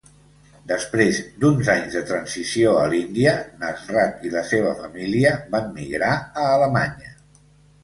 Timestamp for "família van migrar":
4.83-6.11